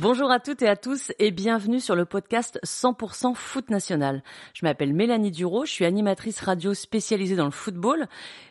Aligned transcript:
Bonjour 0.00 0.30
à 0.30 0.40
toutes 0.40 0.62
et 0.62 0.68
à 0.68 0.76
tous 0.76 1.12
et 1.18 1.30
bienvenue 1.30 1.78
sur 1.78 1.94
le 1.94 2.06
podcast 2.06 2.58
100% 2.64 3.34
foot 3.34 3.68
national. 3.68 4.22
Je 4.54 4.64
m'appelle 4.64 4.94
Mélanie 4.94 5.30
Duro, 5.30 5.66
je 5.66 5.72
suis 5.72 5.84
animatrice 5.84 6.40
radio 6.40 6.72
spécialisée 6.72 7.36
dans 7.36 7.44
le 7.44 7.50
football. 7.50 8.06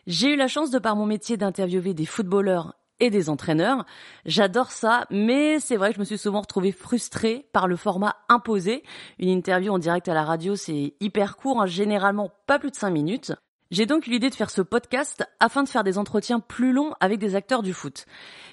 J'ai 0.06 0.34
eu 0.34 0.36
la 0.36 0.46
chance 0.46 0.70
de 0.70 0.78
par 0.78 0.94
mon 0.94 1.06
métier 1.06 1.36
d'interviewer 1.36 1.92
des 1.92 2.06
footballeurs 2.06 2.76
et 3.00 3.10
des 3.10 3.28
entraîneurs. 3.28 3.84
J'adore 4.26 4.70
ça, 4.70 5.06
mais 5.10 5.58
c'est 5.58 5.76
vrai 5.76 5.88
que 5.88 5.96
je 5.96 6.00
me 6.00 6.04
suis 6.04 6.18
souvent 6.18 6.42
retrouvée 6.42 6.70
frustrée 6.70 7.48
par 7.52 7.66
le 7.66 7.74
format 7.74 8.14
imposé. 8.28 8.84
Une 9.18 9.30
interview 9.30 9.72
en 9.72 9.78
direct 9.78 10.06
à 10.06 10.14
la 10.14 10.22
radio, 10.22 10.54
c'est 10.54 10.94
hyper 11.00 11.36
court, 11.36 11.60
hein, 11.60 11.66
généralement 11.66 12.30
pas 12.46 12.60
plus 12.60 12.70
de 12.70 12.76
5 12.76 12.90
minutes. 12.90 13.32
J'ai 13.70 13.86
donc 13.86 14.08
eu 14.08 14.10
l'idée 14.10 14.30
de 14.30 14.34
faire 14.34 14.50
ce 14.50 14.62
podcast 14.62 15.24
afin 15.38 15.62
de 15.62 15.68
faire 15.68 15.84
des 15.84 15.96
entretiens 15.96 16.40
plus 16.40 16.72
longs 16.72 16.92
avec 16.98 17.20
des 17.20 17.36
acteurs 17.36 17.62
du 17.62 17.72
foot. 17.72 18.04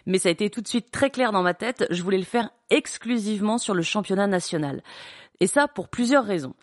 Mais 0.06 0.20
ça 0.20 0.30
a 0.30 0.32
été 0.32 0.52
tout 0.52 0.62
de 0.62 0.68
suite 0.68 0.92
très 0.92 1.10
clair 1.10 1.32
dans 1.32 1.42
ma 1.42 1.56
tête, 1.56 1.88
je 1.90 2.04
voulais 2.04 2.20
le 2.20 2.24
faire 2.24 2.52
exclusivement 2.70 3.58
sur 3.58 3.74
le 3.74 3.82
championnat 3.82 4.28
national. 4.28 4.84
Et 5.40 5.48
ça 5.48 5.68
pour 5.68 5.90
plusieurs 5.90 6.24
raisons. 6.24 6.54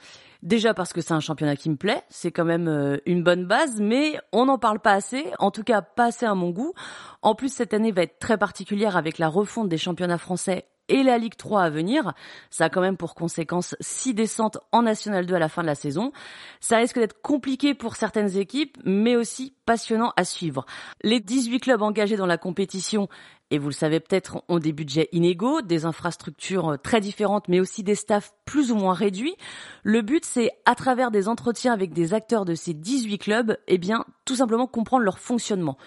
Déjà 0.42 0.72
parce 0.72 0.92
que 0.92 1.00
c'est 1.00 1.14
un 1.14 1.20
championnat 1.20 1.56
qui 1.56 1.68
me 1.68 1.76
plaît, 1.76 2.04
c'est 2.10 2.30
quand 2.30 2.44
même 2.44 2.68
euh, 2.68 2.98
une 3.06 3.24
bonne 3.24 3.46
base, 3.46 3.80
mais 3.80 4.20
on 4.30 4.44
n'en 4.44 4.58
parle 4.58 4.78
pas 4.78 4.92
assez, 4.92 5.24
en 5.40 5.50
tout 5.50 5.64
cas 5.64 5.82
pas 5.82 6.06
assez 6.06 6.26
à 6.26 6.34
mon 6.34 6.50
goût. 6.50 6.74
En 7.22 7.34
plus, 7.34 7.52
cette 7.52 7.74
année 7.74 7.90
va 7.90 8.02
être 8.02 8.20
très 8.20 8.38
particulière 8.38 8.96
avec 8.96 9.18
la 9.18 9.28
refonte 9.28 9.68
des 9.68 9.78
championnats 9.78 10.18
français 10.18 10.66
et 10.88 11.02
la 11.02 11.18
Ligue 11.18 11.36
3 11.36 11.62
à 11.62 11.70
venir. 11.70 12.12
Ça 12.50 12.66
a 12.66 12.68
quand 12.68 12.80
même 12.80 12.96
pour 12.96 13.14
conséquence 13.14 13.74
six 13.80 14.14
descentes 14.14 14.58
en 14.72 14.82
National 14.82 15.26
2 15.26 15.34
à 15.34 15.38
la 15.38 15.48
fin 15.48 15.62
de 15.62 15.66
la 15.66 15.74
saison. 15.74 16.12
Ça 16.60 16.76
risque 16.76 16.98
d'être 16.98 17.20
compliqué 17.22 17.74
pour 17.74 17.96
certaines 17.96 18.36
équipes, 18.36 18.76
mais 18.84 19.16
aussi 19.16 19.54
passionnant 19.66 20.12
à 20.16 20.24
suivre. 20.24 20.66
Les 21.02 21.20
18 21.20 21.60
clubs 21.60 21.82
engagés 21.82 22.16
dans 22.16 22.26
la 22.26 22.38
compétition, 22.38 23.08
et 23.50 23.58
vous 23.58 23.68
le 23.68 23.74
savez 23.74 24.00
peut-être, 24.00 24.42
ont 24.48 24.58
des 24.58 24.72
budgets 24.72 25.08
inégaux, 25.12 25.62
des 25.62 25.84
infrastructures 25.84 26.76
très 26.82 27.00
différentes, 27.00 27.48
mais 27.48 27.60
aussi 27.60 27.82
des 27.82 27.94
staffs 27.94 28.32
plus 28.44 28.72
ou 28.72 28.76
moins 28.76 28.94
réduits. 28.94 29.36
Le 29.82 30.02
but, 30.02 30.24
c'est, 30.24 30.50
à 30.66 30.74
travers 30.74 31.10
des 31.10 31.28
entretiens 31.28 31.72
avec 31.72 31.92
des 31.92 32.14
acteurs 32.14 32.44
de 32.44 32.54
ces 32.54 32.74
18 32.74 33.18
clubs, 33.18 33.56
eh 33.66 33.78
bien, 33.78 34.04
tout 34.24 34.36
simplement 34.36 34.66
comprendre 34.66 35.04
leur 35.04 35.18
fonctionnement 35.18 35.78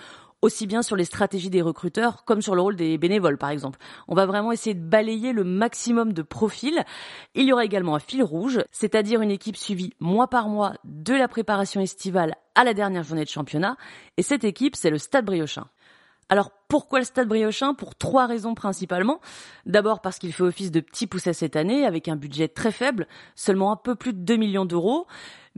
aussi 0.42 0.68
bien 0.68 0.82
sur 0.82 0.96
les 0.96 1.06
stratégies 1.06 1.50
des 1.50 1.62
recruteurs 1.62 2.24
comme 2.26 2.42
sur 2.42 2.56
le 2.56 2.62
rôle 2.62 2.76
des 2.76 2.98
bénévoles 2.98 3.38
par 3.38 3.50
exemple. 3.50 3.80
On 4.08 4.16
va 4.16 4.26
vraiment 4.26 4.52
essayer 4.52 4.76
de 4.76 4.86
balayer 4.86 5.34
le 5.34 5.44
maximum 5.44 6.14
de 6.14 6.22
profils. 6.22 6.84
Il 7.36 7.46
y 7.46 7.54
aura 7.54 7.66
également 7.66 7.96
un 7.96 8.00
fil 8.00 8.24
rouge, 8.24 8.60
c'est-à-dire 8.72 9.22
une 9.22 9.32
équipe 9.32 9.58
suivie 9.58 9.94
mois 10.00 10.28
par 10.28 10.50
mois 10.50 10.74
de 10.84 11.14
la 11.14 11.28
préparation 11.28 11.82
estivale 11.82 12.36
à 12.56 12.64
la 12.64 12.74
dernière 12.74 13.04
journée 13.04 13.24
de 13.24 13.30
championnat. 13.30 13.78
Et 14.18 14.22
cette 14.22 14.44
équipe, 14.44 14.76
c'est 14.76 14.90
le 14.90 14.98
Stade 14.98 15.26
Briochin. 15.26 15.68
Alors 16.30 16.52
pourquoi 16.68 17.00
le 17.00 17.06
Stade 17.06 17.30
Briochin? 17.30 17.74
Pour 17.74 17.96
trois 17.96 18.26
raisons 18.26 18.54
principalement. 18.54 19.22
D'abord 19.66 20.02
parce 20.02 20.20
qu'il 20.20 20.34
fait 20.34 20.44
office 20.44 20.72
de 20.72 20.82
petit 20.82 21.08
pousset 21.08 21.34
cette 21.34 21.56
année 21.56 21.86
avec 21.86 22.10
un 22.10 22.18
budget 22.18 22.50
très 22.50 22.72
faible, 22.72 23.08
seulement 23.36 23.72
un 23.72 23.78
peu 23.78 23.96
plus 23.96 24.14
de 24.14 24.20
2 24.20 24.36
millions 24.36 24.66
d'euros. 24.66 25.08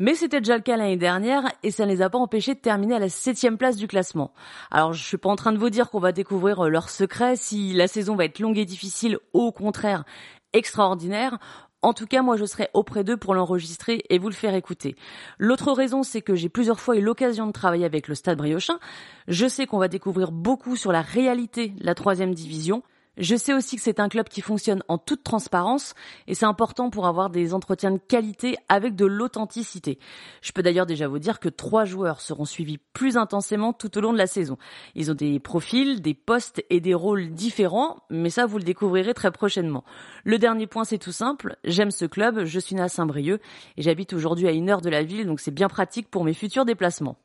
Mais 0.02 0.16
c'était 0.16 0.39
déjà 0.39 0.55
le 0.55 0.64
cas 0.64 0.78
l'année 0.78 0.95
dernière 0.95 1.44
et 1.61 1.72
ça 1.72 1.86
ne 1.86 1.92
les 1.92 2.02
a 2.02 2.09
pas 2.09 2.17
empêchés 2.17 2.55
de 2.55 2.59
terminer 2.59 2.95
à 2.95 3.00
la 3.00 3.09
septième 3.09 3.58
place 3.58 3.75
du 3.75 3.86
classement. 3.86 4.31
Alors 4.72 4.94
je 4.94 5.03
suis 5.03 5.17
pas 5.17 5.28
en 5.28 5.36
train 5.36 5.52
de 5.52 5.58
vous 5.58 5.69
dire 5.69 5.89
qu'on 5.89 6.00
va 6.00 6.14
découvrir 6.14 6.66
euh, 6.66 6.69
leurs 6.69 6.89
secrets 6.89 7.36
si 7.36 7.73
la 7.73 7.89
saison 7.89 8.16
va 8.16 8.23
être 8.23 8.39
longue 8.39 8.58
et 8.58 8.64
difficile, 8.64 9.19
au 9.33 9.52
contraire 9.52 10.06
extraordinaire. 10.53 11.38
En 11.81 11.94
tout 11.94 12.07
cas, 12.07 12.22
moi, 12.22 12.38
je 12.38 12.46
serai 12.46 12.69
auprès 12.73 13.03
d'eux 13.03 13.18
pour 13.18 13.35
l'enregistrer 13.35 14.03
et 14.09 14.19
vous 14.19 14.29
le 14.29 14.34
faire 14.34 14.56
écouter. 14.56 14.96
L'autre 15.38 15.73
raison, 15.73 16.02
c'est 16.03 16.22
que 16.22 16.35
j'ai 16.35 16.50
plusieurs 16.50 16.79
fois 16.79 16.96
eu 16.96 17.02
l'occasion 17.02 17.46
de 17.46 17.52
travailler 17.52 17.85
avec 17.85 18.07
le 18.07 18.16
Stade 18.16 18.38
Briochin. 18.38 18.79
Je 19.28 19.47
sais 19.47 19.66
qu'on 19.66 19.79
va 19.79 19.90
découvrir 19.90 20.31
beaucoup 20.31 20.78
sur 20.78 20.94
la 20.94 21.02
réalité 21.02 21.69
de 21.69 21.85
la 21.85 21.94
troisième 21.94 22.34
division. 22.34 22.84
Je 23.18 23.36
sais 23.36 23.53
aussi 23.53 23.75
que 23.75 23.81
c'est 23.81 24.00
un 24.00 24.08
club 24.08 24.30
qui 24.30 24.42
fonctionne 24.42 24.81
en 24.88 24.97
toute 24.97 25.24
transparence 25.24 25.94
et 26.28 26.36
c'est 26.36 26.46
important 26.46 26.90
pour 26.90 27.06
avoir 27.06 27.30
des 27.30 27.53
entretiens 27.53 27.92
de 27.92 27.97
qualité 27.97 28.56
avec 28.70 28.96
de 28.96 29.06
l'authenticité. 29.06 30.00
Je 30.42 30.53
peux 30.53 30.64
d'ailleurs 30.64 30.86
déjà 30.86 31.08
vous 31.08 31.20
dire 31.20 31.40
que 31.40 31.50
trois 31.50 31.84
joueurs 31.84 32.22
seront 32.22 32.46
suivis 32.46 32.78
plus 32.94 33.18
intensément 33.18 33.74
tout 33.74 33.97
au 33.97 34.02
long 34.02 34.14
de 34.14 34.18
la 34.18 34.28
saison. 34.28 34.58
Ils 34.96 35.12
ont 35.12 35.16
des 35.16 35.40
profils, 35.40 36.02
des 36.02 36.14
postes 36.14 36.64
et 36.70 36.80
des 36.80 36.94
rôles 36.94 37.31
différents, 37.31 37.97
mais 38.09 38.30
ça 38.30 38.46
vous 38.46 38.58
le 38.58 38.64
découvrirez 38.64 39.14
très 39.14 39.31
prochainement. 39.31 39.84
Le 40.24 40.38
dernier 40.38 40.68
point 40.68 40.86
c'est 40.86 40.97
tout 40.97 41.12
simple, 41.12 41.58
j'aime 41.66 41.91
ce 41.91 42.06
club, 42.06 42.46
je 42.46 42.59
suis 42.59 42.76
né 42.76 42.81
à 42.81 42.90
Saint-Brieuc 42.90 43.41
et 43.76 43.81
j'habite 43.81 44.14
aujourd'hui 44.14 44.47
à 44.47 44.52
une 44.52 44.70
heure 44.70 44.81
de 44.81 44.90
la 44.90 45.03
ville 45.03 45.28
donc 45.28 45.41
c'est 45.41 45.52
bien 45.52 45.68
pratique 45.68 46.09
pour 46.09 46.24
mes 46.24 46.34
futurs 46.34 46.64
déplacements. 46.64 47.18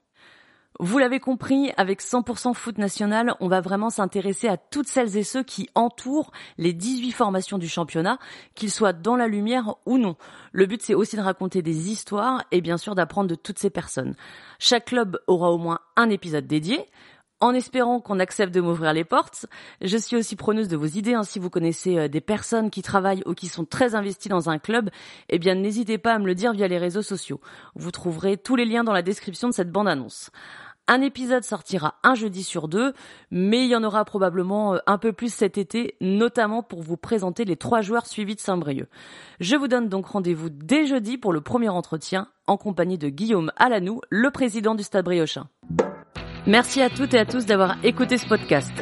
Vous 0.80 0.98
l'avez 0.98 1.20
compris, 1.20 1.72
avec 1.76 2.02
100% 2.02 2.52
foot 2.52 2.78
national, 2.78 3.36
on 3.38 3.46
va 3.46 3.60
vraiment 3.60 3.90
s'intéresser 3.90 4.48
à 4.48 4.56
toutes 4.56 4.88
celles 4.88 5.16
et 5.16 5.22
ceux 5.22 5.44
qui 5.44 5.70
entourent 5.76 6.32
les 6.58 6.72
18 6.72 7.12
formations 7.12 7.58
du 7.58 7.68
championnat, 7.68 8.18
qu'ils 8.56 8.72
soient 8.72 8.92
dans 8.92 9.14
la 9.14 9.28
lumière 9.28 9.76
ou 9.86 9.98
non. 9.98 10.16
Le 10.50 10.66
but, 10.66 10.82
c'est 10.82 10.94
aussi 10.94 11.14
de 11.14 11.20
raconter 11.20 11.62
des 11.62 11.90
histoires 11.90 12.42
et 12.50 12.60
bien 12.60 12.76
sûr 12.76 12.96
d'apprendre 12.96 13.28
de 13.28 13.36
toutes 13.36 13.60
ces 13.60 13.70
personnes. 13.70 14.16
Chaque 14.58 14.86
club 14.86 15.16
aura 15.28 15.52
au 15.52 15.58
moins 15.58 15.78
un 15.94 16.10
épisode 16.10 16.48
dédié. 16.48 16.84
En 17.41 17.53
espérant 17.53 18.00
qu'on 18.00 18.21
accepte 18.21 18.55
de 18.55 18.61
m'ouvrir 18.61 18.93
les 18.93 19.05
portes, 19.05 19.47
je 19.81 19.97
suis 19.97 20.17
aussi 20.17 20.37
preneuse 20.37 20.69
de 20.69 20.77
vos 20.77 20.87
idées. 20.87 21.15
Hein. 21.15 21.25
Si 21.25 21.39
vous 21.39 21.50
connaissez 21.50 21.99
euh, 21.99 22.09
des 22.09 22.21
personnes 22.21 22.71
qui 22.71 22.81
travaillent 22.81 23.22
ou 23.27 23.34
qui 23.34 23.49
sont 23.49 23.65
très 23.65 23.95
investies 23.95 24.28
dans 24.28 24.49
un 24.49 24.59
club, 24.59 24.91
eh 25.28 25.39
bien 25.39 25.55
n'hésitez 25.55 25.99
pas 25.99 26.15
à 26.15 26.19
me 26.19 26.27
le 26.27 26.34
dire 26.34 26.53
via 26.53 26.69
les 26.69 26.78
réseaux 26.78 27.03
sociaux. 27.03 27.41
Vous 27.75 27.91
trouverez 27.91 28.37
tous 28.37 28.56
les 28.56 28.65
liens 28.65 28.84
dans 28.84 28.93
la 28.93 29.03
description 29.03 29.49
de 29.49 29.55
cette 29.55 29.71
bande-annonce. 29.71 30.31
Un 30.87 31.00
épisode 31.00 31.45
sortira 31.45 31.95
un 32.03 32.15
jeudi 32.15 32.43
sur 32.43 32.69
deux, 32.69 32.93
mais 33.31 33.65
il 33.65 33.71
y 33.71 33.77
en 33.77 33.84
aura 33.84 34.05
probablement 34.05 34.75
euh, 34.75 34.78
un 34.87 34.99
peu 34.99 35.12
plus 35.15 35.33
cet 35.33 35.56
été, 35.56 35.97
notamment 36.03 36.62
pour 36.62 36.83
vous 36.83 36.99
présenter 36.99 37.47
les 37.47 37.56
trois 37.56 37.81
joueurs 37.81 38.06
suivis 38.06 38.34
de 38.34 38.41
Saint-Brieuc. 38.41 38.89
Je 39.41 39.56
vous 39.56 39.66
donne 39.66 39.89
donc 39.89 40.06
rendez-vous 40.06 40.51
dès 40.51 40.87
jeudi 40.87 41.16
pour 41.16 41.33
le 41.33 41.41
premier 41.41 41.71
entretien, 41.71 42.28
en 42.47 42.59
compagnie 42.59 42.99
de 42.99 43.09
Guillaume 43.09 43.51
Alanou, 43.56 44.03
le 44.11 44.31
président 44.31 44.75
du 44.75 44.83
Stade 44.83 45.06
Briochin. 45.06 45.49
Merci 46.47 46.82
à 46.82 46.91
toutes 46.91 47.15
et 47.15 47.19
à 47.19 47.25
tous 47.25 47.47
d'avoir 47.47 47.77
écouté 47.82 48.19
ce 48.19 48.27
podcast. 48.27 48.72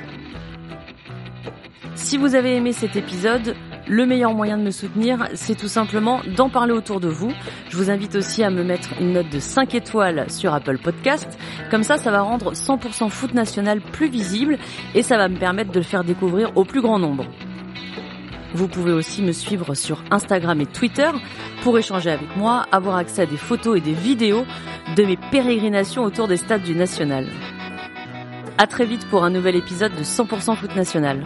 Si 1.94 2.16
vous 2.16 2.34
avez 2.34 2.56
aimé 2.56 2.72
cet 2.72 2.96
épisode, 2.96 3.54
le 3.86 4.04
meilleur 4.04 4.34
moyen 4.34 4.58
de 4.58 4.64
me 4.64 4.72
soutenir, 4.72 5.28
c'est 5.34 5.54
tout 5.56 5.68
simplement 5.68 6.22
d'en 6.36 6.48
parler 6.48 6.72
autour 6.72 6.98
de 6.98 7.06
vous. 7.06 7.32
Je 7.68 7.76
vous 7.76 7.88
invite 7.88 8.16
aussi 8.16 8.42
à 8.42 8.50
me 8.50 8.64
mettre 8.64 8.88
une 9.00 9.12
note 9.12 9.28
de 9.28 9.38
5 9.38 9.76
étoiles 9.76 10.28
sur 10.28 10.52
Apple 10.52 10.78
Podcast. 10.78 11.38
Comme 11.70 11.84
ça, 11.84 11.98
ça 11.98 12.10
va 12.10 12.22
rendre 12.22 12.52
100% 12.52 13.08
foot 13.10 13.32
national 13.32 13.80
plus 13.80 14.08
visible 14.08 14.58
et 14.96 15.04
ça 15.04 15.16
va 15.16 15.28
me 15.28 15.38
permettre 15.38 15.70
de 15.70 15.78
le 15.78 15.84
faire 15.84 16.02
découvrir 16.02 16.50
au 16.56 16.64
plus 16.64 16.80
grand 16.80 16.98
nombre. 16.98 17.26
Vous 18.54 18.68
pouvez 18.68 18.92
aussi 18.92 19.22
me 19.22 19.32
suivre 19.32 19.74
sur 19.74 20.02
Instagram 20.10 20.60
et 20.60 20.66
Twitter 20.66 21.10
pour 21.62 21.78
échanger 21.78 22.10
avec 22.10 22.36
moi, 22.36 22.66
avoir 22.72 22.96
accès 22.96 23.22
à 23.22 23.26
des 23.26 23.36
photos 23.36 23.78
et 23.78 23.80
des 23.80 23.94
vidéos 23.94 24.44
de 24.96 25.04
mes 25.04 25.16
pérégrinations 25.30 26.02
autour 26.02 26.28
des 26.28 26.36
stades 26.36 26.62
du 26.62 26.74
National. 26.74 27.26
À 28.58 28.66
très 28.66 28.84
vite 28.84 29.06
pour 29.08 29.24
un 29.24 29.30
nouvel 29.30 29.56
épisode 29.56 29.92
de 29.96 30.04
100% 30.04 30.56
foot 30.56 30.76
national. 30.76 31.24